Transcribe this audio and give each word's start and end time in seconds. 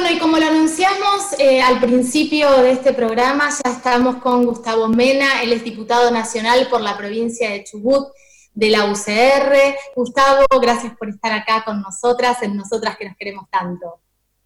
Bueno, 0.00 0.14
y 0.14 0.20
como 0.20 0.38
lo 0.38 0.46
anunciamos 0.46 1.34
eh, 1.40 1.60
al 1.60 1.80
principio 1.80 2.62
de 2.62 2.70
este 2.70 2.92
programa, 2.92 3.48
ya 3.50 3.72
estamos 3.72 4.18
con 4.18 4.44
Gustavo 4.44 4.86
Mena, 4.86 5.42
él 5.42 5.52
es 5.52 5.64
diputado 5.64 6.12
nacional 6.12 6.68
por 6.70 6.80
la 6.82 6.96
provincia 6.96 7.50
de 7.50 7.64
Chubut 7.64 8.06
de 8.54 8.70
la 8.70 8.84
UCR. 8.84 9.74
Gustavo, 9.96 10.46
gracias 10.62 10.96
por 10.96 11.08
estar 11.08 11.32
acá 11.32 11.64
con 11.64 11.82
nosotras, 11.82 12.40
en 12.44 12.56
nosotras 12.56 12.96
que 12.96 13.08
nos 13.08 13.16
queremos 13.16 13.50
tanto. 13.50 13.98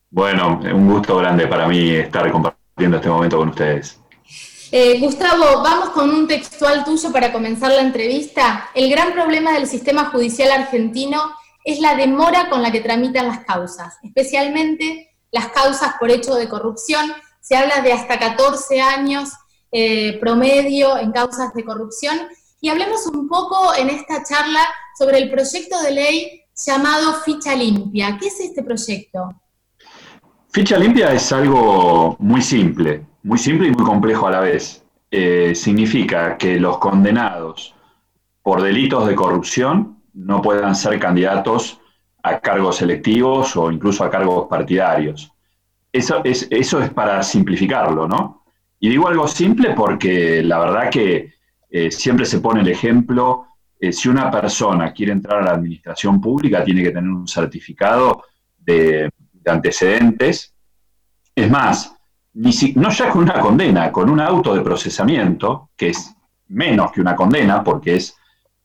Bueno, 0.08 0.58
un 0.74 0.90
gusto 0.90 1.18
grande 1.18 1.46
para 1.46 1.68
mí 1.68 1.96
estar 1.96 2.32
compartiendo 2.32 2.96
este 2.96 3.10
momento 3.10 3.36
con 3.36 3.50
ustedes. 3.50 4.00
Eh, 4.70 5.00
Gustavo, 5.00 5.62
vamos 5.62 5.90
con 5.90 6.08
un 6.08 6.26
textual 6.26 6.82
tuyo 6.82 7.12
para 7.12 7.30
comenzar 7.30 7.72
la 7.72 7.82
entrevista. 7.82 8.70
El 8.74 8.90
gran 8.90 9.12
problema 9.12 9.52
del 9.52 9.66
sistema 9.66 10.06
judicial 10.06 10.50
argentino 10.50 11.20
es 11.62 11.78
la 11.78 11.94
demora 11.94 12.48
con 12.48 12.62
la 12.62 12.72
que 12.72 12.80
tramitan 12.80 13.28
las 13.28 13.40
causas, 13.40 13.98
especialmente 14.02 15.10
las 15.32 15.48
causas 15.48 15.94
por 15.98 16.10
hecho 16.10 16.36
de 16.36 16.48
corrupción. 16.48 17.12
Se 17.40 17.56
habla 17.56 17.80
de 17.80 17.92
hasta 17.92 18.18
14 18.18 18.80
años 18.80 19.30
eh, 19.72 20.18
promedio 20.20 20.96
en 20.98 21.10
causas 21.10 21.52
de 21.54 21.64
corrupción. 21.64 22.16
Y 22.60 22.68
hablemos 22.68 23.04
un 23.08 23.28
poco 23.28 23.74
en 23.74 23.90
esta 23.90 24.22
charla 24.22 24.60
sobre 24.96 25.18
el 25.18 25.30
proyecto 25.30 25.82
de 25.82 25.90
ley 25.90 26.42
llamado 26.54 27.14
Ficha 27.24 27.56
Limpia. 27.56 28.16
¿Qué 28.20 28.28
es 28.28 28.38
este 28.38 28.62
proyecto? 28.62 29.32
Ficha 30.50 30.78
Limpia 30.78 31.12
es 31.12 31.32
algo 31.32 32.14
muy 32.20 32.40
simple 32.40 33.04
muy 33.22 33.38
simple 33.38 33.68
y 33.68 33.70
muy 33.70 33.84
complejo 33.84 34.26
a 34.26 34.30
la 34.30 34.40
vez. 34.40 34.84
Eh, 35.10 35.54
significa 35.54 36.36
que 36.38 36.58
los 36.58 36.78
condenados 36.78 37.74
por 38.42 38.62
delitos 38.62 39.06
de 39.06 39.14
corrupción 39.14 40.02
no 40.14 40.42
puedan 40.42 40.74
ser 40.74 40.98
candidatos 40.98 41.80
a 42.22 42.40
cargos 42.40 42.82
electivos 42.82 43.56
o 43.56 43.70
incluso 43.70 44.04
a 44.04 44.10
cargos 44.10 44.46
partidarios. 44.48 45.32
Eso 45.92 46.22
es, 46.24 46.46
eso 46.50 46.80
es 46.80 46.90
para 46.90 47.22
simplificarlo, 47.22 48.08
¿no? 48.08 48.44
Y 48.80 48.88
digo 48.88 49.08
algo 49.08 49.28
simple 49.28 49.74
porque 49.74 50.42
la 50.42 50.58
verdad 50.58 50.90
que 50.90 51.34
eh, 51.70 51.90
siempre 51.90 52.24
se 52.24 52.40
pone 52.40 52.60
el 52.60 52.68
ejemplo, 52.68 53.46
eh, 53.78 53.92
si 53.92 54.08
una 54.08 54.30
persona 54.30 54.92
quiere 54.92 55.12
entrar 55.12 55.40
a 55.40 55.44
la 55.44 55.50
administración 55.52 56.20
pública, 56.20 56.64
tiene 56.64 56.82
que 56.82 56.90
tener 56.90 57.10
un 57.10 57.28
certificado 57.28 58.24
de, 58.58 59.10
de 59.32 59.50
antecedentes. 59.50 60.54
Es 61.34 61.50
más, 61.50 61.94
no 62.34 62.90
ya 62.90 63.10
con 63.10 63.22
una 63.22 63.40
condena, 63.40 63.92
con 63.92 64.08
un 64.08 64.20
auto 64.20 64.54
de 64.54 64.62
procesamiento, 64.62 65.70
que 65.76 65.88
es 65.88 66.14
menos 66.48 66.92
que 66.92 67.00
una 67.00 67.14
condena, 67.14 67.62
porque 67.62 67.96
es, 67.96 68.16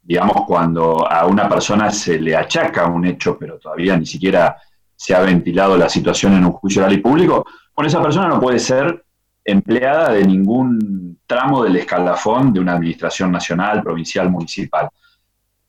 digamos, 0.08 0.46
cuando 0.48 1.06
a 1.06 1.26
una 1.26 1.50
persona 1.50 1.92
se 1.92 2.18
le 2.20 2.36
achaca 2.36 2.88
un 2.88 3.06
hecho, 3.06 3.38
pero 3.38 3.60
todavía 3.60 3.98
ni 3.98 4.06
siquiera 4.06 4.56
se 4.96 5.14
ha 5.14 5.20
ventilado 5.20 5.78
la 5.78 5.90
situación 5.90 6.34
en 6.34 6.46
un 6.46 6.54
juicio 6.54 6.82
oral 6.82 6.94
y 6.94 7.00
público, 7.00 7.46
con 7.74 7.86
esa 7.86 8.02
persona 8.02 8.28
no 8.28 8.40
puede 8.40 8.58
ser 8.58 9.04
empleada 9.44 10.12
de 10.14 10.26
ningún 10.26 11.20
tramo 11.28 11.64
del 11.64 11.76
escalafón 11.76 12.54
de 12.54 12.62
una 12.62 12.74
administración 12.74 13.32
nacional, 13.32 13.84
provincial, 13.84 14.30
municipal. 14.30 14.90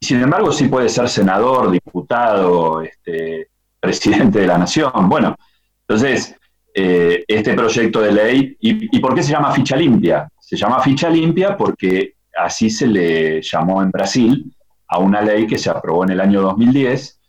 Sin 0.00 0.22
embargo, 0.22 0.53
sí 0.53 0.69
puede 0.69 0.89
ser 0.89 1.09
senador, 1.09 1.70
diputado, 1.70 2.81
este, 2.83 3.48
presidente 3.81 4.39
de 4.41 4.47
la 4.47 4.56
nación. 4.56 4.92
Bueno, 5.09 5.36
entonces, 5.81 6.39
eh, 6.81 7.25
este 7.27 7.55
proyecto 7.55 8.00
de 8.00 8.12
ley. 8.12 8.56
Y, 8.61 9.00
por 9.00 9.12
qué 9.12 9.22
se 9.22 9.33
llama 9.33 9.53
ficha 9.53 9.75
limpia? 9.75 10.28
Se 10.39 10.56
llama 10.56 10.81
ficha 10.81 11.11
limpia 11.11 11.56
porque 11.56 12.14
así 12.39 12.70
se 12.70 12.86
le 12.86 13.42
llamó 13.42 13.83
en 13.83 13.91
Brasil 13.91 14.55
a 14.89 14.98
una 14.98 15.20
ley 15.20 15.47
que 15.47 15.58
se 15.58 15.70
aprobó 15.70 16.05
en 16.05 16.11
el 16.11 16.20
año 16.20 16.41
2010, 16.41 17.20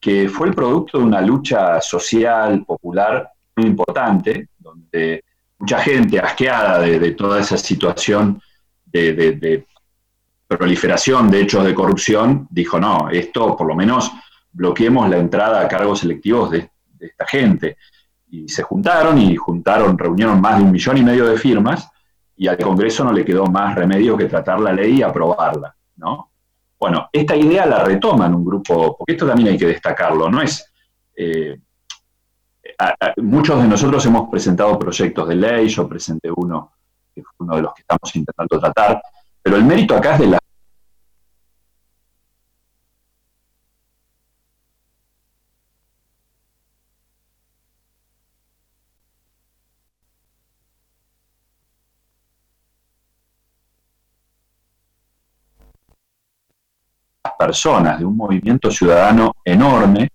que 0.00 0.28
fue 0.28 0.48
el 0.48 0.54
producto 0.54 0.98
de 0.98 1.04
una 1.04 1.20
lucha 1.20 1.80
social, 1.80 2.64
popular 2.64 3.30
muy 3.56 3.66
importante, 3.66 4.48
donde 4.58 5.22
mucha 5.58 5.78
gente 5.78 6.18
asqueada 6.18 6.80
de, 6.80 7.12
toda 7.12 7.40
esa 7.40 7.56
situación 7.56 8.40
de, 8.86 9.64
proliferación 10.46 11.30
de 11.30 11.40
hechos 11.40 11.64
de 11.64 11.74
corrupción, 11.74 12.46
dijo, 12.50 12.78
no, 12.78 13.08
esto 13.10 13.56
por 13.56 13.66
lo 13.66 13.74
menos 13.74 14.12
bloqueemos 14.52 15.08
la 15.08 15.18
entrada 15.18 15.60
a 15.60 15.68
cargos 15.68 16.00
selectivos 16.00 16.50
de, 16.50 16.70
esta 17.00 17.26
gente 17.26 17.76
y 18.30 18.48
se 18.48 18.62
juntaron 18.62 19.18
y 19.18 19.36
juntaron, 19.36 19.98
reunieron 19.98 20.40
más 20.40 20.56
de 20.56 20.64
un 20.64 20.72
millón 20.72 20.96
y 20.96 21.02
medio 21.02 21.26
de 21.26 21.36
firmas 21.36 21.90
y 22.36 22.48
al 22.48 22.58
Congreso 22.58 23.04
no 23.04 23.12
le 23.12 23.24
quedó 23.24 23.46
más 23.46 23.74
remedio 23.74 24.16
que 24.16 24.26
tratar 24.26 24.60
la 24.60 24.72
ley 24.72 24.98
y 24.98 25.02
aprobarla, 25.02 25.74
¿no? 25.96 26.30
Bueno, 26.78 27.08
esta 27.12 27.36
idea 27.36 27.64
la 27.66 27.84
retoman 27.84 28.34
un 28.34 28.44
grupo, 28.44 28.96
porque 28.96 29.12
esto 29.12 29.26
también 29.26 29.48
hay 29.50 29.58
que 29.58 29.66
destacarlo, 29.66 30.30
no 30.30 30.42
es... 30.42 30.70
Eh, 31.16 31.58
muchos 33.18 33.62
de 33.62 33.68
nosotros 33.68 34.04
hemos 34.06 34.28
presentado 34.28 34.78
proyectos 34.78 35.28
de 35.28 35.36
ley, 35.36 35.68
yo 35.68 35.88
presenté 35.88 36.28
uno, 36.34 36.72
que 37.14 37.22
fue 37.22 37.46
uno 37.46 37.56
de 37.56 37.62
los 37.62 37.74
que 37.74 37.82
estamos 37.82 38.16
intentando 38.16 38.58
tratar, 38.58 39.00
pero 39.40 39.56
el 39.56 39.64
mérito 39.64 39.94
acá 39.96 40.14
es 40.14 40.20
de 40.20 40.26
la 40.26 40.38
personas, 57.46 57.98
de 57.98 58.04
un 58.04 58.16
movimiento 58.16 58.70
ciudadano 58.70 59.36
enorme, 59.44 60.08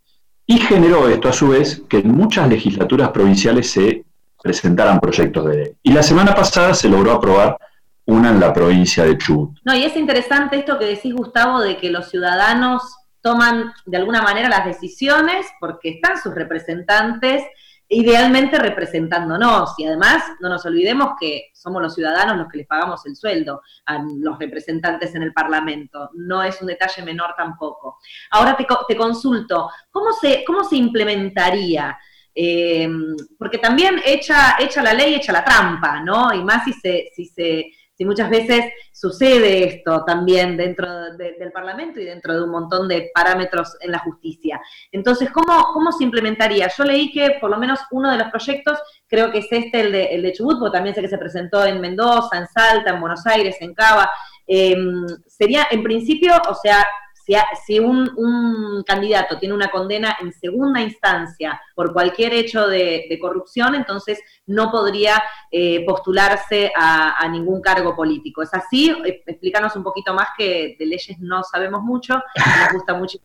y 0.46 0.58
generó 0.58 1.08
esto 1.08 1.30
a 1.30 1.34
su 1.34 1.50
vez 1.50 1.84
que 1.88 2.00
en 2.00 2.12
muchas 2.12 2.50
legislaturas 2.50 3.10
provinciales 3.10 3.70
se 3.72 4.04
presentaran 4.42 5.00
proyectos 5.00 5.46
de 5.46 5.56
ley. 5.56 5.72
Y 5.84 5.92
la 5.92 6.02
semana 6.02 6.34
pasada 6.34 6.74
se 6.74 6.90
logró 6.90 7.12
aprobar 7.12 7.58
una 8.06 8.30
en 8.30 8.40
la 8.40 8.52
provincia 8.52 9.04
de 9.06 9.18
Chubut. 9.18 9.60
No, 9.64 9.76
y 9.76 9.84
es 9.84 9.96
interesante 9.96 10.58
esto 10.58 10.80
que 10.80 10.86
decís, 10.86 11.14
Gustavo, 11.14 11.62
de 11.62 11.78
que 11.78 11.92
los 11.92 12.10
ciudadanos 12.10 12.82
toman 13.22 13.74
de 13.86 13.98
alguna 13.98 14.22
manera 14.22 14.50
las 14.50 14.66
decisiones 14.66 15.46
porque 15.60 15.90
están 15.90 16.18
sus 16.22 16.34
representantes 16.34 17.44
idealmente 17.90 18.60
representándonos. 18.60 19.74
Y 19.78 19.86
además, 19.86 20.24
no 20.40 20.48
nos 20.48 20.66
olvidemos 20.66 21.14
que 21.20 21.50
somos 21.54 21.82
los 21.82 21.96
ciudadanos 21.96 22.38
los 22.38 22.48
que 22.48 22.60
les 22.60 22.68
pagamos 22.68 23.06
el 23.08 23.16
sueldo 23.16 23.62
a 23.86 24.02
los 24.18 24.38
representantes 24.38 25.16
en 25.16 25.24
el 25.24 25.34
Parlamento. 25.34 26.12
No 26.14 26.44
es 26.44 26.62
un 26.62 26.68
detalle 26.68 27.04
menor 27.04 27.34
tampoco. 27.36 27.98
Ahora 28.32 28.56
te, 28.56 28.96
consulto, 28.96 29.70
¿cómo 29.92 30.14
se, 30.14 30.44
cómo 30.46 30.64
se 30.64 30.78
implementaría? 30.78 31.98
Eh, 32.34 32.88
porque 33.38 33.58
también 33.58 34.00
echa, 34.06 34.56
echa 34.60 34.84
la 34.84 34.94
ley, 34.94 35.16
echa 35.16 35.34
la 35.34 35.44
trampa, 35.44 36.00
¿no? 36.02 36.32
Y 36.34 36.44
más 36.44 36.64
si 36.64 36.74
se, 36.74 37.10
si 37.14 37.26
se 37.26 37.72
si 38.00 38.06
muchas 38.06 38.30
veces 38.30 38.72
sucede 38.94 39.66
esto 39.66 40.06
también 40.06 40.56
dentro 40.56 40.88
del 41.18 41.52
Parlamento 41.52 42.00
y 42.00 42.06
dentro 42.06 42.34
de 42.34 42.44
un 42.44 42.50
montón 42.50 42.88
de 42.88 43.12
parámetros 43.14 43.76
en 43.82 43.92
la 43.92 44.00
justicia. 44.00 44.62
Entonces, 44.90 45.30
¿cómo, 45.32 45.66
¿cómo 45.74 45.92
se 45.92 46.06
implementaría? 46.06 46.72
Yo 46.78 46.86
leí 46.86 47.12
que 47.12 47.36
por 47.42 47.50
lo 47.50 47.58
menos 47.58 47.82
uno 47.92 48.10
de 48.10 48.18
los 48.18 48.30
proyectos, 48.30 48.80
creo 49.06 49.32
que 49.32 49.40
es 49.40 49.48
este, 49.52 49.82
el 49.82 49.92
de, 49.92 50.06
el 50.06 50.22
de 50.22 50.32
Chubut, 50.32 50.60
porque 50.60 50.78
también 50.78 50.96
sé 50.96 51.02
que 51.02 51.10
se 51.10 51.18
presentó 51.18 51.66
en 51.66 51.82
Mendoza, 51.82 52.38
en 52.38 52.48
Salta, 52.48 52.92
en 52.92 53.02
Buenos 53.02 53.28
Aires, 53.28 53.58
en 53.60 53.74
Cava, 53.74 54.10
em, 54.48 55.06
sería 55.28 55.68
en 55.70 55.84
principio, 55.84 56.32
o 56.50 56.56
sea, 56.56 56.88
si, 57.66 57.80
un, 57.80 58.84
candidato 58.86 59.38
tiene 59.38 59.54
una 59.54 59.70
condena 59.70 60.18
en 60.22 60.32
segunda 60.34 60.82
instancia 60.82 61.62
por 61.76 61.94
cualquier 61.94 62.34
hecho 62.34 62.68
de, 62.68 63.18
corrupción, 63.22 63.76
entonces 63.76 64.20
no 64.48 64.72
podría 64.72 65.22
eh, 65.52 65.86
postularse 65.86 66.72
a, 66.76 67.28
ningún 67.30 67.62
cargo 67.62 67.96
político. 67.96 68.42
¿Es 68.42 68.54
así? 68.54 68.90
Eh, 69.06 69.24
explícanos 69.26 69.76
un 69.76 69.84
poquito 69.84 70.14
más 70.14 70.30
que 70.38 70.76
de 70.80 70.86
leyes 70.86 71.20
no 71.20 71.44
sabemos 71.44 71.82
mucho, 71.84 72.16
nos 72.16 72.74
gusta 72.74 72.94
mucho. 72.94 73.20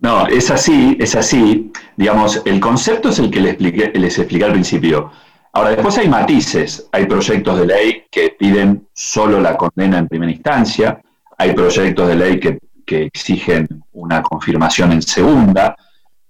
No, 0.00 0.26
es 0.26 0.50
así, 0.50 0.96
es 0.98 1.14
así. 1.14 1.70
Digamos, 1.96 2.42
el 2.44 2.58
concepto 2.58 3.10
es 3.10 3.20
el 3.20 3.30
que 3.30 3.40
les 3.40 3.52
expliqué, 3.52 3.92
les 3.94 4.18
expliqué 4.18 4.44
al 4.44 4.52
principio. 4.52 5.12
Ahora, 5.52 5.70
después 5.70 5.96
hay 5.98 6.08
matices, 6.08 6.88
hay 6.92 7.06
proyectos 7.06 7.58
de 7.58 7.66
ley 7.66 8.04
que 8.10 8.30
piden 8.30 8.88
solo 8.92 9.38
la 9.38 9.56
condena 9.56 9.98
en 9.98 10.08
primera 10.08 10.32
instancia, 10.32 11.00
hay 11.42 11.54
proyectos 11.54 12.08
de 12.08 12.14
ley 12.14 12.40
que, 12.40 12.58
exigen 12.84 13.66
una 13.92 14.22
confirmación 14.22 14.92
en 14.92 15.00
segunda, 15.00 15.74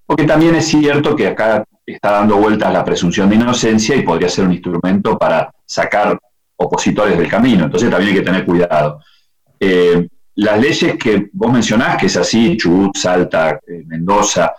porque 0.06 0.22
también 0.22 0.54
es 0.54 0.68
cierto 0.68 1.16
que 1.16 1.26
acá 1.26 1.64
está 1.84 2.12
dando 2.12 2.36
vueltas 2.36 2.72
la 2.72 2.84
presunción 2.84 3.28
de 3.28 3.34
inocencia 3.34 3.96
y 3.96 4.02
podría 4.02 4.28
ser 4.28 4.44
un 4.44 4.52
instrumento 4.52 5.18
para 5.18 5.50
sacar 5.66 6.16
opositores 6.54 7.18
del 7.18 7.28
camino, 7.28 7.64
entonces 7.64 7.90
también 7.90 8.10
hay 8.10 8.18
que 8.20 8.24
tener 8.24 8.44
cuidado. 8.44 9.00
Eh, 9.58 10.06
las 10.36 10.60
leyes 10.60 10.96
que 10.96 11.30
vos 11.32 11.52
mencionás, 11.52 11.96
que 11.96 12.06
es 12.06 12.16
así, 12.16 12.56
Chubut, 12.56 12.96
Salta, 12.96 13.58
eh, 13.66 13.82
Mendoza, 13.84 14.52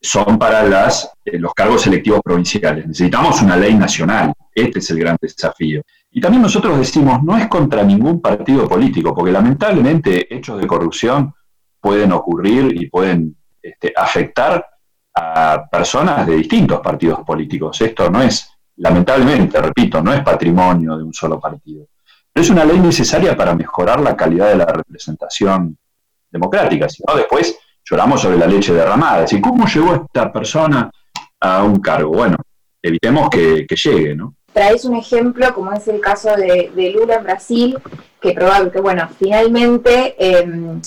son 0.00 0.38
para 0.38 0.62
las, 0.62 1.10
eh, 1.24 1.36
los 1.36 1.52
cargos 1.52 1.82
selectivos 1.82 2.20
provinciales. 2.22 2.86
Necesitamos 2.86 3.42
una 3.42 3.56
ley 3.56 3.74
nacional, 3.74 4.32
este 4.54 4.78
es 4.78 4.88
el 4.90 5.00
gran 5.00 5.16
desafío. 5.20 5.82
Y 6.10 6.20
también 6.20 6.42
nosotros 6.42 6.78
decimos, 6.78 7.22
no 7.22 7.36
es 7.36 7.46
contra 7.48 7.82
ningún 7.84 8.20
partido 8.20 8.68
político, 8.68 9.14
porque 9.14 9.30
lamentablemente 9.30 10.34
hechos 10.34 10.60
de 10.60 10.66
corrupción 10.66 11.32
pueden 11.80 12.12
ocurrir 12.12 12.74
y 12.80 12.88
pueden 12.88 13.36
este, 13.62 13.92
afectar 13.96 14.66
a 15.14 15.68
personas 15.70 16.26
de 16.26 16.36
distintos 16.36 16.80
partidos 16.80 17.20
políticos. 17.20 17.80
Esto 17.80 18.10
no 18.10 18.22
es, 18.22 18.50
lamentablemente, 18.76 19.60
repito, 19.60 20.02
no 20.02 20.12
es 20.12 20.22
patrimonio 20.22 20.96
de 20.96 21.04
un 21.04 21.14
solo 21.14 21.38
partido. 21.38 21.86
Pero 22.32 22.44
es 22.44 22.50
una 22.50 22.64
ley 22.64 22.78
necesaria 22.78 23.36
para 23.36 23.54
mejorar 23.54 24.00
la 24.00 24.16
calidad 24.16 24.48
de 24.48 24.56
la 24.56 24.66
representación 24.66 25.76
democrática. 26.30 26.88
Si 26.88 27.02
no, 27.06 27.16
después 27.16 27.58
lloramos 27.84 28.20
sobre 28.20 28.38
la 28.38 28.46
leche 28.46 28.72
derramada. 28.72 29.24
¿Y 29.30 29.40
cómo 29.40 29.66
llegó 29.66 29.94
esta 29.94 30.32
persona 30.32 30.90
a 31.40 31.64
un 31.64 31.80
cargo? 31.80 32.12
Bueno, 32.12 32.36
evitemos 32.80 33.28
que, 33.30 33.66
llegue, 33.66 34.14
¿no? 34.14 34.36
Traes 34.52 34.84
un 34.84 34.96
ejemplo, 34.96 35.54
como 35.54 35.72
es 35.72 35.86
el 35.88 36.00
caso 36.00 36.34
de, 36.34 36.92
Lula 36.94 37.16
en 37.16 37.24
Brasil, 37.24 37.78
que 38.20 38.32
probablemente, 38.32 38.80
bueno, 38.80 39.08
finalmente 39.18 40.14
em, 40.18 40.80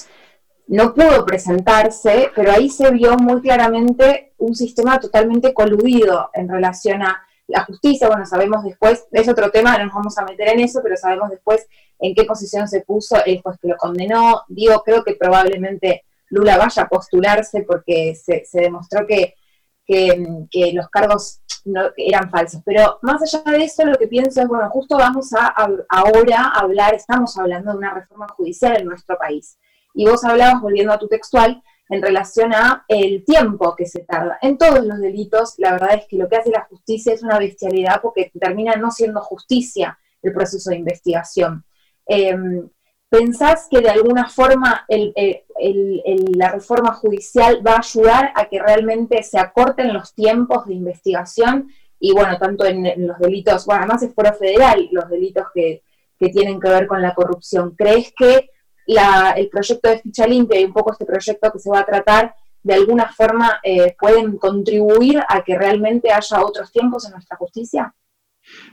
no 0.67 0.93
pudo 0.93 1.25
presentarse, 1.25 2.29
pero 2.35 2.51
ahí 2.51 2.69
se 2.69 2.91
vio 2.91 3.17
muy 3.17 3.41
claramente 3.41 4.33
un 4.37 4.55
sistema 4.55 4.99
totalmente 4.99 5.53
coludido 5.53 6.29
en 6.33 6.49
relación 6.49 7.01
a 7.01 7.23
la 7.47 7.65
justicia, 7.65 8.07
bueno, 8.07 8.25
sabemos 8.25 8.63
después, 8.63 9.05
es 9.11 9.27
otro 9.27 9.51
tema, 9.51 9.77
no 9.77 9.85
nos 9.85 9.93
vamos 9.93 10.17
a 10.17 10.25
meter 10.25 10.49
en 10.49 10.61
eso, 10.61 10.79
pero 10.81 10.95
sabemos 10.97 11.29
después 11.29 11.67
en 11.99 12.15
qué 12.15 12.23
posición 12.23 12.67
se 12.67 12.81
puso 12.81 13.23
el 13.25 13.41
juez 13.41 13.57
que 13.61 13.67
lo 13.67 13.77
condenó. 13.77 14.43
Digo, 14.47 14.81
creo 14.83 15.03
que 15.03 15.15
probablemente 15.15 16.03
Lula 16.29 16.57
vaya 16.57 16.83
a 16.83 16.87
postularse 16.87 17.61
porque 17.61 18.15
se, 18.15 18.43
demostró 18.53 19.05
que, 19.05 19.35
que, 19.85 20.71
los 20.73 20.89
cargos 20.89 21.41
no, 21.65 21.81
eran 21.97 22.29
falsos. 22.29 22.61
Pero 22.65 22.99
más 23.01 23.21
allá 23.21 23.51
de 23.51 23.63
eso, 23.63 23.85
lo 23.85 23.97
que 23.97 24.07
pienso 24.07 24.41
es, 24.41 24.47
bueno, 24.47 24.69
justo 24.69 24.97
vamos 24.97 25.33
a, 25.33 25.53
ahora 25.89 26.51
hablar, 26.55 26.93
estamos 26.93 27.37
hablando 27.37 27.71
de 27.71 27.77
una 27.77 27.93
reforma 27.93 28.27
judicial 28.29 28.77
en 28.79 28.87
nuestro 28.87 29.17
país. 29.17 29.57
Y 29.93 30.05
vos 30.05 30.23
hablabas, 30.23 30.61
volviendo 30.61 30.93
a 30.93 30.99
tu 30.99 31.07
textual, 31.07 31.61
en 31.89 32.01
relación 32.01 32.53
a 32.53 32.85
el 32.87 33.23
tiempo 33.25 33.75
que 33.75 33.85
se 33.85 33.99
tarda. 33.99 34.37
En 34.41 34.57
todos 34.57 34.85
los 34.85 34.99
delitos, 34.99 35.55
la 35.57 35.73
verdad 35.73 35.95
es 35.95 36.07
que 36.07 36.17
lo 36.17 36.27
que 36.27 36.37
hace 36.37 36.49
la 36.49 36.65
justicia 36.65 37.13
es 37.13 37.21
una 37.21 37.37
bestialidad 37.37 38.01
porque 38.01 38.31
termina 38.39 38.75
no 38.75 38.89
siendo 38.89 39.21
justicia 39.21 39.99
el 40.21 40.33
proceso 40.33 40.69
de 40.69 40.77
investigación. 40.77 41.63
Em, 42.05 42.69
¿Pensás 43.13 43.67
que 43.69 43.79
de 43.79 43.91
alguna 43.91 44.27
forma 44.27 44.87
la 44.89 46.49
reforma 46.49 46.93
judicial 46.95 47.61
va 47.63 47.73
a 47.73 47.77
ayudar 47.77 48.31
a 48.33 48.45
que 48.45 48.59
realmente 48.59 49.21
se 49.21 49.37
acorten 49.37 49.93
los 49.93 50.15
tiempos 50.15 50.65
de 50.65 50.73
investigación? 50.73 51.69
Y 51.99 52.11
bueno, 52.11 52.39
tanto 52.39 52.65
en, 52.65 53.05
los 53.05 53.19
delitos, 53.19 53.67
bueno, 53.67 53.81
además 53.83 54.01
es 54.01 54.15
foro 54.15 54.33
federal, 54.33 54.89
los 54.91 55.07
delitos 55.11 55.45
que, 55.53 55.83
que 56.19 56.29
tienen 56.29 56.59
que 56.59 56.69
ver 56.69 56.87
con 56.87 57.03
la 57.03 57.13
corrupción. 57.13 57.75
¿Crees 57.77 58.11
que 58.17 58.49
el 58.87 59.49
proyecto 59.49 59.89
de 59.89 59.99
ficha 59.99 60.25
limpia 60.25 60.59
y 60.59 60.65
un 60.65 60.73
poco 60.73 60.93
este 60.93 61.05
proyecto 61.05 61.51
que 61.51 61.59
se 61.59 61.69
va 61.69 61.81
a 61.81 61.85
tratar, 61.85 62.33
de 62.63 62.73
alguna 62.73 63.13
forma 63.15 63.59
eh, 63.61 63.95
pueden 63.99 64.37
contribuir 64.39 65.21
a 65.29 65.43
que 65.43 65.55
realmente 65.55 66.11
haya 66.11 66.41
otros 66.41 66.71
tiempos 66.71 67.05
en 67.05 67.11
nuestra 67.11 67.37
justicia? 67.37 67.93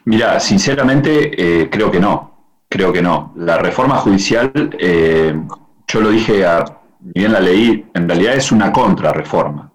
Mira, 0.07 0.41
sinceramente 0.41 1.61
eh, 1.63 1.69
creo 1.69 1.91
que 1.91 2.01
no, 2.01 2.40
creo 2.71 2.93
que 2.93 3.03
no. 3.03 3.35
La 3.37 3.59
reforma 3.59 3.97
judicial, 3.97 4.51
eh, 4.79 5.39
yo 5.87 6.01
lo 6.01 6.11
dije, 6.11 6.47
a, 6.47 6.65
bien 7.01 7.33
la 7.33 7.41
leí, 7.41 7.85
en 7.93 8.09
realidad 8.09 8.35
es 8.37 8.51
una 8.51 8.73
contrarreforma. 8.73 9.73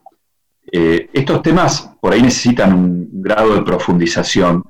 estos 0.72 1.42
temas 1.44 1.92
por 2.02 2.14
ahí 2.14 2.22
necesitan 2.22 2.74
un 2.74 3.10
grado 3.22 3.54
de 3.56 3.62
profundización, 3.62 4.64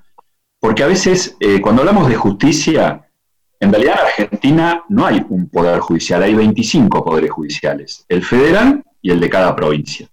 porque 0.59 0.83
a 0.83 0.87
veces 0.87 1.37
cuando 1.61 1.81
hablamos 1.81 2.09
de 2.09 2.15
justicia, 2.15 3.05
en 3.59 3.71
realidad 3.71 3.95
en 3.95 4.23
Argentina 4.23 4.83
no 4.89 5.05
hay 5.05 5.25
un 5.29 5.49
poder 5.49 5.79
judicial, 5.79 6.21
hay 6.23 6.33
25 6.33 7.03
poderes 7.03 7.31
judiciales, 7.31 8.05
el 8.09 8.23
federal 8.23 8.83
y 9.01 9.11
el 9.11 9.19
de 9.19 9.29
cada 9.29 9.55
provincia. 9.55 10.07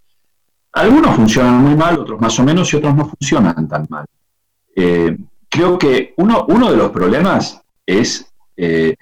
Algunos 0.73 1.17
funcionan 1.17 1.62
muy 1.62 1.75
mal, 1.75 1.99
otros 1.99 2.20
más 2.20 2.38
o 2.38 2.44
menos, 2.44 2.73
y 2.73 2.76
otros 2.76 2.94
no 2.94 3.06
funcionan 3.06 3.69
tan 3.69 3.87
mal. 3.91 4.06
Eh, 4.75 5.17
creo 5.49 5.79
que 5.79 6.14
uno, 6.17 6.47
uno, 6.49 6.70
de 6.70 6.76
los 6.76 6.91
problemas 6.91 7.62
es 7.87 8.32
eh, 8.56 8.96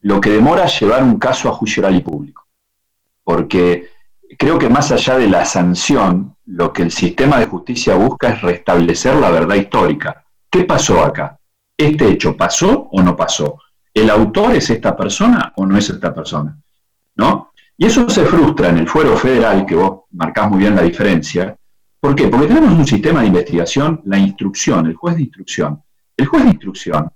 lo 0.00 0.20
que 0.20 0.30
demora 0.30 0.66
llevar 0.66 1.02
un 1.02 1.18
caso 1.18 1.48
a 1.48 1.52
juicio 1.52 1.82
oral 1.82 1.96
y 1.96 2.00
público. 2.00 2.46
Porque 3.24 3.90
creo 4.38 4.58
que 4.58 4.68
más 4.68 4.92
allá 4.92 5.18
de 5.18 5.28
la 5.28 5.44
sanción, 5.44 6.36
lo 6.46 6.72
que 6.72 6.82
el 6.82 6.92
sistema 6.92 7.38
de 7.38 7.46
justicia 7.46 7.96
busca 7.96 8.30
es 8.30 8.42
restablecer 8.42 9.16
la 9.16 9.30
verdad 9.30 9.56
histórica. 9.56 10.24
¿Qué 10.50 10.64
pasó 10.64 11.02
acá? 11.02 11.38
¿este 11.76 12.08
hecho 12.08 12.36
pasó 12.36 12.88
o 12.90 13.02
no 13.02 13.16
pasó? 13.16 13.58
¿El 13.92 14.10
autor 14.10 14.54
es 14.54 14.70
esta 14.70 14.96
persona 14.96 15.52
o 15.56 15.66
no 15.66 15.76
es 15.76 15.90
esta 15.90 16.14
persona? 16.14 16.56
¿No? 17.16 17.52
Y 17.76 17.86
eso 17.86 18.08
se 18.08 18.24
frustra 18.24 18.70
en 18.70 18.78
el 18.78 18.88
fuero 18.88 19.16
federal, 19.16 19.66
que 19.66 19.74
vos 19.74 20.04
marcás 20.12 20.50
muy 20.50 20.60
bien 20.60 20.74
la 20.74 20.82
diferencia. 20.82 21.56
¿Por 22.00 22.14
qué? 22.14 22.28
Porque 22.28 22.46
tenemos 22.46 22.72
un 22.72 22.86
sistema 22.86 23.20
de 23.20 23.26
investigación, 23.26 24.00
la 24.04 24.18
instrucción, 24.18 24.86
el 24.86 24.94
juez 24.94 25.16
de 25.16 25.22
instrucción. 25.22 25.82
El 26.16 26.26
juez 26.26 26.44
de 26.44 26.50
instrucción 26.50 27.10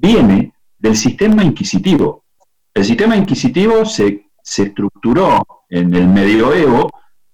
viene 0.00 0.52
del 0.78 0.96
sistema 0.96 1.44
inquisitivo. 1.44 2.24
El 2.72 2.84
sistema 2.84 3.16
inquisitivo 3.16 3.84
se, 3.84 4.26
estructuró 4.42 5.46
en 5.68 5.94
el 5.94 6.08
medioevo 6.08 6.90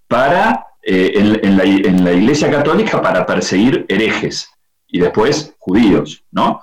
para, 0.08 0.66
eh, 0.82 1.12
en, 1.14 1.56
la, 2.04 2.12
Iglesia 2.12 2.50
Católica 2.50 3.00
para 3.00 3.24
perseguir 3.24 3.86
herejes 3.88 4.50
y 4.88 4.98
después 4.98 5.54
judíos, 5.58 6.24
¿no? 6.32 6.60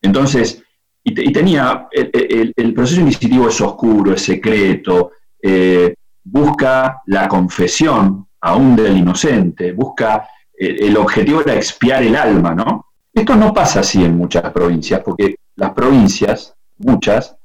Entonces, 0.00 0.62
y, 1.02 1.32
tenía, 1.32 1.88
el, 1.92 2.74
proceso 2.74 3.00
inquisitivo 3.00 3.48
es 3.48 3.60
oscuro, 3.60 4.14
es 4.14 4.22
secreto, 4.22 5.12
eh, 5.42 5.94
busca 6.22 7.02
la 7.06 7.26
confesión 7.28 8.28
aún 8.40 8.76
del 8.76 8.96
inocente, 8.96 9.72
busca, 9.72 10.28
el 10.56 10.96
objetivo 10.96 11.40
era 11.40 11.54
expiar 11.54 12.02
el 12.02 12.16
alma, 12.16 12.54
¿no? 12.54 12.86
Esto 13.12 13.34
no 13.34 13.52
pasa 13.52 13.80
así 13.80 14.04
en 14.04 14.16
muchas 14.16 14.50
provincias, 14.52 15.00
porque 15.04 15.36
las 15.60 15.72
provincias, 15.74 16.54
muchas, 16.78 17.36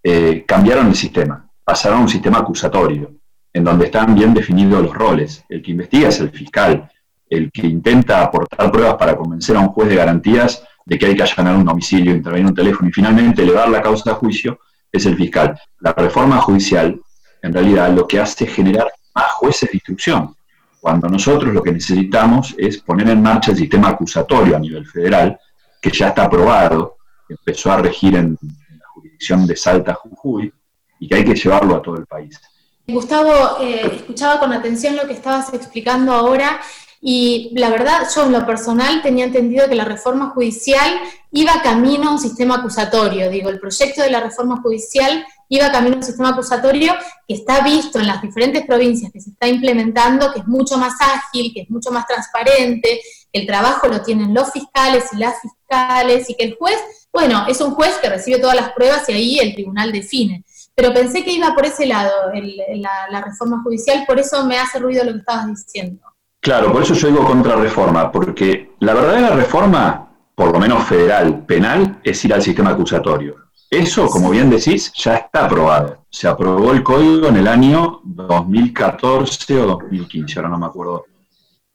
eh, 0.00 0.44
cambiaron 0.46 0.86
el 0.86 0.94
sistema, 0.94 1.50
pasaron 1.64 1.98
a 1.98 2.02
un 2.02 2.08
sistema 2.08 2.38
acusatorio, 2.38 3.16
en 3.52 3.64
donde 3.64 3.86
están 3.86 4.14
bien 4.14 4.32
definidos 4.32 4.80
los 4.80 4.94
roles. 4.94 5.44
El 5.48 5.60
que 5.60 5.72
investiga 5.72 6.08
es 6.08 6.20
el 6.20 6.30
fiscal, 6.30 6.88
el 7.28 7.50
que 7.50 7.66
intenta 7.66 8.22
aportar 8.22 8.70
pruebas 8.70 8.94
para 8.94 9.16
convencer 9.16 9.56
a 9.56 9.60
un 9.60 9.70
juez 9.70 9.88
de 9.88 9.96
garantías 9.96 10.62
de 10.86 10.96
que 10.96 11.06
hay 11.06 11.16
que 11.16 11.24
allanar 11.24 11.56
un 11.56 11.64
domicilio, 11.64 12.14
intervenir 12.14 12.46
un 12.46 12.54
teléfono 12.54 12.88
y 12.88 12.92
finalmente 12.92 13.42
elevar 13.42 13.68
la 13.68 13.82
causa 13.82 14.12
a 14.12 14.14
juicio 14.14 14.60
es 14.92 15.04
el 15.06 15.16
fiscal. 15.16 15.58
La 15.80 15.92
reforma 15.94 16.40
judicial, 16.40 17.00
en 17.42 17.52
realidad, 17.52 17.90
lo 17.90 18.06
que 18.06 18.20
hace 18.20 18.44
es 18.44 18.54
generar 18.54 18.86
más 19.16 19.32
jueces 19.32 19.68
de 19.68 19.78
instrucción, 19.78 20.36
cuando 20.78 21.08
nosotros 21.08 21.52
lo 21.52 21.60
que 21.60 21.72
necesitamos 21.72 22.54
es 22.56 22.78
poner 22.78 23.08
en 23.08 23.20
marcha 23.20 23.50
el 23.50 23.56
sistema 23.56 23.88
acusatorio 23.88 24.54
a 24.54 24.60
nivel 24.60 24.86
federal, 24.86 25.36
que 25.82 25.90
ya 25.90 26.10
está 26.10 26.26
aprobado, 26.26 26.98
empezó 27.38 27.72
a 27.72 27.78
regir 27.78 28.14
en, 28.16 28.38
la 28.40 28.86
jurisdicción 28.88 29.46
de 29.46 29.56
Salta, 29.56 29.94
Jujuy, 29.94 30.52
y 31.00 31.08
que 31.08 31.14
hay 31.14 31.24
que 31.24 31.34
llevarlo 31.34 31.76
a 31.76 31.82
todo 31.82 31.96
el 31.96 32.06
país. 32.06 32.40
Gustavo, 32.86 33.60
eh, 33.60 33.90
escuchaba 33.94 34.38
con 34.40 34.52
atención 34.52 34.96
lo 34.96 35.06
que 35.06 35.14
estabas 35.14 35.52
explicando 35.54 36.12
ahora 36.12 36.60
y 37.06 37.50
la 37.52 37.68
verdad, 37.68 38.08
yo 38.14 38.24
en 38.24 38.32
lo 38.32 38.46
personal 38.46 39.02
tenía 39.02 39.26
entendido 39.26 39.68
que 39.68 39.74
la 39.74 39.84
reforma 39.84 40.30
judicial 40.30 40.90
iba 41.32 41.60
camino 41.62 42.08
a 42.08 42.12
un 42.12 42.18
sistema 42.18 42.54
acusatorio. 42.54 43.28
Digo, 43.28 43.50
el 43.50 43.60
proyecto 43.60 44.00
de 44.00 44.10
la 44.10 44.20
reforma 44.20 44.62
judicial 44.62 45.22
iba 45.50 45.70
camino 45.70 45.96
a 45.96 45.98
un 45.98 46.02
sistema 46.02 46.30
acusatorio 46.30 46.94
que 47.28 47.34
está 47.34 47.62
visto 47.62 47.98
en 47.98 48.06
las 48.06 48.22
diferentes 48.22 48.64
provincias, 48.64 49.12
que 49.12 49.20
se 49.20 49.32
está 49.32 49.46
implementando, 49.46 50.32
que 50.32 50.40
es 50.40 50.46
mucho 50.46 50.78
más 50.78 50.94
ágil, 50.98 51.52
que 51.52 51.60
es 51.60 51.70
mucho 51.70 51.90
más 51.90 52.06
transparente, 52.06 53.02
el 53.34 53.46
trabajo 53.46 53.88
lo 53.88 54.00
tienen 54.00 54.32
los 54.32 54.52
fiscales 54.52 55.12
y 55.12 55.16
las 55.16 55.34
fiscales, 55.40 56.30
y 56.30 56.36
que 56.36 56.44
el 56.44 56.56
juez, 56.56 56.78
bueno, 57.12 57.44
es 57.48 57.60
un 57.60 57.72
juez 57.72 57.98
que 58.00 58.08
recibe 58.08 58.38
todas 58.38 58.56
las 58.56 58.72
pruebas 58.72 59.08
y 59.08 59.12
ahí 59.12 59.38
el 59.40 59.54
tribunal 59.54 59.92
define. 59.92 60.44
Pero 60.74 60.94
pensé 60.94 61.24
que 61.24 61.32
iba 61.32 61.52
por 61.54 61.66
ese 61.66 61.84
lado 61.84 62.12
la, 62.32 63.08
la 63.10 63.20
reforma 63.20 63.60
judicial, 63.62 64.04
por 64.06 64.20
eso 64.20 64.44
me 64.46 64.58
hace 64.58 64.78
ruido 64.78 65.04
lo 65.04 65.12
que 65.12 65.18
estabas 65.18 65.48
diciendo. 65.48 66.00
Claro, 66.40 66.72
por 66.72 66.82
eso 66.82 66.94
yo 66.94 67.08
digo 67.08 67.24
contrarreforma, 67.24 68.12
porque 68.12 68.72
la 68.78 68.94
verdadera 68.94 69.30
reforma, 69.30 70.10
por 70.34 70.52
lo 70.52 70.60
menos 70.60 70.84
federal, 70.84 71.44
penal, 71.44 72.00
es 72.04 72.24
ir 72.24 72.34
al 72.34 72.42
sistema 72.42 72.70
acusatorio. 72.70 73.36
Eso, 73.68 74.06
como 74.06 74.30
bien 74.30 74.48
decís, 74.48 74.92
ya 74.94 75.16
está 75.16 75.46
aprobado. 75.46 76.04
Se 76.08 76.28
aprobó 76.28 76.70
el 76.70 76.84
código 76.84 77.26
en 77.26 77.38
el 77.38 77.48
año 77.48 78.00
2014 78.04 79.60
o 79.60 79.66
2015, 79.66 80.38
ahora 80.38 80.50
no 80.50 80.58
me 80.58 80.66
acuerdo. 80.66 81.06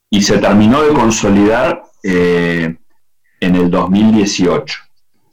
Y 0.09 0.21
se 0.21 0.37
terminó 0.39 0.81
de 0.81 0.93
consolidar 0.93 1.83
eh, 2.03 2.75
en 3.39 3.55
el 3.55 3.69
2018. 3.69 4.79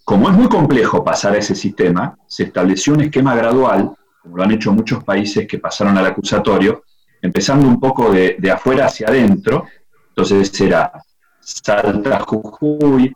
Como 0.04 0.30
es 0.30 0.36
muy 0.36 0.48
complejo 0.48 1.02
pasar 1.02 1.34
a 1.34 1.38
ese 1.38 1.54
sistema, 1.54 2.16
se 2.26 2.44
estableció 2.44 2.92
un 2.92 3.00
esquema 3.00 3.34
gradual, 3.34 3.90
como 4.22 4.36
lo 4.36 4.42
han 4.42 4.52
hecho 4.52 4.72
muchos 4.72 5.02
países 5.02 5.46
que 5.46 5.58
pasaron 5.58 5.96
al 5.98 6.06
acusatorio, 6.06 6.84
empezando 7.20 7.66
un 7.66 7.80
poco 7.80 8.12
de, 8.12 8.38
afuera 8.50 8.86
hacia 8.86 9.08
adentro, 9.08 9.66
entonces 10.08 10.48
será 10.48 10.92
Salta, 11.40 12.20
Jujuy, 12.20 13.12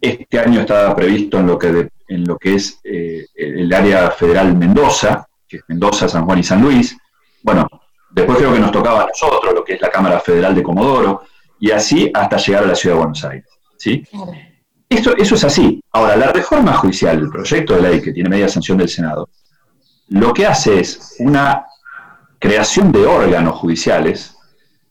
este 0.00 0.38
año 0.38 0.60
estaba 0.60 0.94
previsto 0.94 1.38
en 1.38 1.46
lo 1.46 1.58
que, 1.58 1.88
en 2.08 2.24
lo 2.24 2.36
que 2.38 2.54
es 2.54 2.80
eh, 2.84 3.26
el 3.34 3.72
área 3.72 4.10
federal 4.10 4.56
Mendoza, 4.56 5.26
que 5.48 5.58
es 5.58 5.62
Mendoza, 5.68 6.08
San 6.08 6.24
Juan 6.24 6.38
y 6.38 6.42
San 6.42 6.62
Luis. 6.62 6.96
Bueno, 7.42 7.68
Después 8.10 8.38
creo 8.38 8.52
que 8.52 8.60
nos 8.60 8.72
tocaba 8.72 9.02
a 9.02 9.06
nosotros, 9.06 9.52
lo 9.54 9.64
que 9.64 9.74
es 9.74 9.80
la 9.80 9.90
Cámara 9.90 10.20
Federal 10.20 10.54
de 10.54 10.62
Comodoro, 10.62 11.22
y 11.58 11.70
así 11.70 12.10
hasta 12.14 12.36
llegar 12.36 12.64
a 12.64 12.66
la 12.68 12.74
Ciudad 12.74 12.96
de 12.96 13.00
Buenos 13.00 13.24
Aires. 13.24 13.48
¿sí? 13.76 14.02
Esto, 14.88 15.16
eso 15.16 15.34
es 15.34 15.44
así. 15.44 15.82
Ahora, 15.92 16.16
la 16.16 16.32
reforma 16.32 16.74
judicial, 16.74 17.18
el 17.18 17.30
proyecto 17.30 17.74
de 17.74 17.82
ley 17.82 18.00
que 18.00 18.12
tiene 18.12 18.28
media 18.28 18.48
sanción 18.48 18.78
del 18.78 18.88
Senado, 18.88 19.28
lo 20.08 20.32
que 20.32 20.46
hace 20.46 20.80
es 20.80 21.16
una 21.18 21.66
creación 22.38 22.92
de 22.92 23.04
órganos 23.06 23.56
judiciales 23.56 24.36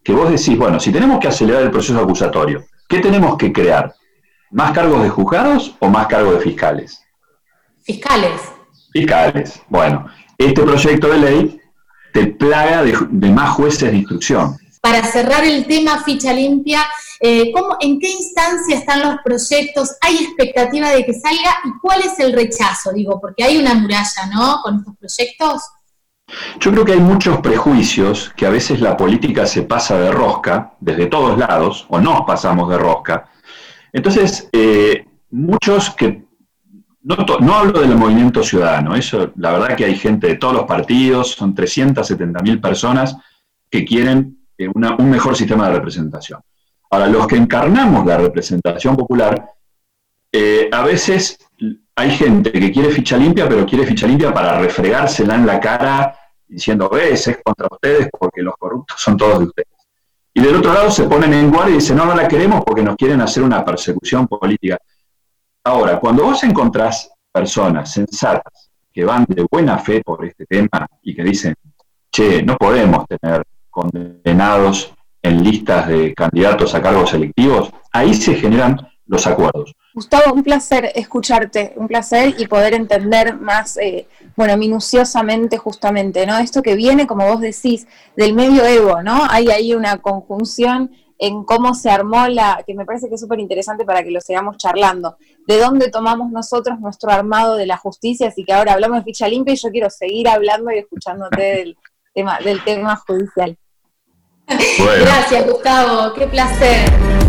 que 0.04 0.14
vos 0.14 0.30
decís, 0.30 0.58
bueno, 0.58 0.80
si 0.80 0.92
tenemos 0.92 1.20
que 1.20 1.30
acelerar 1.30 1.64
el 1.64 1.72
proceso 1.72 2.00
acusatorio, 2.00 2.66
¿qué 2.88 3.00
tenemos 3.00 3.38
que 3.38 3.52
crear? 3.52 3.94
¿Más 4.52 4.72
cargos 4.72 5.02
de 5.02 5.10
juzgados 5.10 5.76
o 5.80 5.90
más 5.90 6.08
cargos 6.08 6.36
de 6.36 6.42
fiscales? 6.42 7.02
Fiscales. 7.82 8.42
Fiscales. 8.92 9.62
Bueno, 9.68 10.08
este 10.38 10.62
proyecto 10.62 11.08
de 11.08 11.18
ley 11.18 11.62
te 12.16 12.28
plaga 12.28 12.82
de, 12.82 13.30
más 13.30 13.50
jueces 13.56 13.92
de 13.92 13.98
instrucción. 13.98 14.56
Para 14.80 15.04
cerrar 15.04 15.44
el 15.44 15.66
tema 15.66 16.02
ficha 16.02 16.32
limpia, 16.32 16.88
eh, 17.20 17.52
¿en 17.82 18.00
qué 18.00 18.10
instancia 18.10 18.78
están 18.78 19.02
los 19.02 19.18
proyectos? 19.22 19.98
¿Hay 20.00 20.16
expectativa 20.24 20.92
de 20.92 21.06
que 21.06 21.14
salga? 21.14 21.58
¿Y 21.66 21.78
cuál 21.82 22.00
es 22.00 22.18
el 22.20 22.32
rechazo? 22.32 22.94
Digo, 22.94 23.20
porque 23.20 23.44
hay 23.44 23.58
una 23.58 23.74
muralla, 23.74 24.28
¿no? 24.34 24.62
Con 24.64 24.78
estos 24.78 24.96
proyectos. 24.98 25.62
Yo 26.62 26.72
creo 26.72 26.86
que 26.86 26.94
hay 26.94 27.02
muchos 27.02 27.40
prejuicios 27.42 28.32
que 28.38 28.46
a 28.46 28.50
veces 28.50 28.80
la 28.80 28.96
política 28.96 29.46
se 29.46 29.64
pasa 29.64 30.00
de 30.00 30.10
rosca 30.10 30.72
desde 30.80 31.08
todos 31.08 31.38
lados, 31.38 31.86
o 31.90 32.00
nos 32.00 32.22
pasamos 32.22 32.70
de 32.70 32.78
rosca. 32.78 33.28
Entonces, 33.92 34.48
eh, 34.54 35.06
muchos 35.32 35.90
que 35.90 36.24
no, 37.06 37.56
hablo 37.56 37.82
del 37.82 37.96
movimiento 37.96 38.42
ciudadano, 38.42 38.96
eso, 38.96 39.32
la 39.36 39.52
verdad 39.52 39.76
que 39.76 39.86
hay 39.86 39.96
gente 39.96 40.28
de 40.28 40.36
todos 40.36 40.56
los 40.56 40.64
partidos, 40.64 41.32
son 41.32 41.54
370 41.54 42.42
mil 42.42 42.60
personas 42.60 43.16
que 43.70 43.86
quieren 43.86 44.40
eh, 44.58 44.68
un 44.68 45.10
mejor 45.10 45.36
sistema 45.36 45.68
de 45.68 45.76
representación. 45.76 46.42
Ahora, 46.90 47.08
los 47.08 47.28
que 47.28 47.36
encarnamos 47.36 48.06
la 48.08 48.18
representación 48.18 48.96
popular, 48.96 49.52
eh, 50.32 50.68
a 50.72 50.84
veces 50.84 51.38
hay 51.96 52.12
gente 52.12 52.52
que 52.52 52.72
quiere 52.72 52.90
ficha 52.90 53.18
limpia, 53.18 53.48
pero 53.48 53.66
quiere 53.68 53.86
ficha 53.86 54.08
limpia 54.08 54.34
para 54.34 54.60
refregársela 54.60 55.36
en 55.36 55.46
la 55.46 55.60
cara 55.60 56.18
diciendo, 56.48 56.90
ves, 56.90 57.28
es 57.28 57.38
contra 57.44 57.68
ustedes 57.70 58.10
porque 58.18 58.42
los 58.42 58.56
corruptos 58.58 59.00
son 59.00 59.16
todos 59.16 59.40
de 59.40 59.46
ustedes. 59.46 59.68
Y 60.34 60.42
del 60.42 60.56
otro 60.56 60.74
lado 60.74 60.90
se 60.90 61.04
ponen 61.04 61.34
en 61.34 61.52
guardia 61.52 61.74
y 61.74 61.76
dicen, 61.76 61.98
no, 61.98 62.06
no 62.06 62.16
la 62.16 62.28
queremos 62.28 62.64
porque 62.66 62.82
nos 62.82 62.96
quieren 62.96 63.22
hacer 63.22 63.44
una 63.44 63.64
persecución 63.64 64.28
política. 64.28 64.80
Ahora, 65.68 66.00
cuando 66.00 66.26
vos 66.26 66.44
encontrás 66.44 67.12
personas 67.32 67.92
sensatas 67.92 68.70
que 68.94 69.04
van 69.04 69.26
de 69.28 69.48
buena 69.52 69.80
fe 69.80 70.00
por 70.06 70.24
este 70.24 70.46
tema 70.46 70.88
y 71.02 71.16
que 71.16 71.24
dicen, 71.24 71.56
che, 72.12 72.44
no 72.44 72.56
podemos 72.56 73.06
tener 73.08 73.44
condenados 73.72 74.94
en 75.24 75.44
listas 75.44 75.88
de 75.88 76.14
candidatos 76.14 76.76
a 76.76 76.82
cargos 76.84 77.10
selectivos, 77.10 77.72
ahí 77.92 78.14
se 78.14 78.36
generan 78.36 78.78
los 79.08 79.26
acuerdos. 79.26 79.74
Gustavo, 79.96 80.34
un 80.36 80.44
placer 80.44 80.92
escucharte, 80.94 81.74
un 81.78 81.88
placer 81.88 82.36
y 82.38 82.46
poder 82.46 82.76
entender 82.76 83.36
más, 83.36 83.78
eh, 83.78 84.08
bueno, 84.36 84.56
minuciosamente 84.58 85.58
justamente, 85.58 86.28
¿no? 86.28 86.38
Esto 86.38 86.62
que 86.62 86.76
viene, 86.76 87.08
como 87.08 87.28
vos 87.28 87.42
decís, 87.42 87.88
del 88.16 88.34
medioevo, 88.34 89.02
¿no? 89.02 89.24
Hay 89.30 89.48
ahí 89.48 89.74
una 89.74 89.98
conjunción 89.98 90.92
en 91.18 91.44
cómo 91.44 91.74
se 91.74 91.90
armó 91.90 92.28
la, 92.28 92.64
que 92.66 92.74
me 92.74 92.86
parece 92.86 93.08
que 93.08 93.16
es 93.16 93.22
súper 93.22 93.40
interesante 93.40 93.86
para 93.86 94.04
que 94.04 94.12
lo 94.12 94.22
sigamos 94.22 94.58
charlando, 94.58 95.18
de 95.48 95.60
dónde 95.60 95.90
tomamos 95.90 96.32
nosotros 96.32 96.80
nuestro 96.80 97.12
armado 97.12 97.56
de 97.56 97.66
la 97.66 97.78
justicia, 97.78 98.28
así 98.28 98.44
que 98.44 98.54
ahora 98.54 98.74
hablamos 98.74 99.00
de 99.00 99.04
ficha 99.06 99.28
limpia 99.28 99.54
y 99.54 99.58
yo 99.58 99.70
quiero 99.70 99.90
seguir 99.90 100.28
hablando 100.28 100.72
y 100.72 100.80
escuchándote 100.80 101.42
del 101.42 101.78
tema, 102.14 102.40
del 102.40 102.64
tema 102.64 102.96
judicial. 102.96 103.58
Gracias, 104.48 105.48
Gustavo, 105.48 106.14
qué 106.14 106.28
placer. 106.28 107.25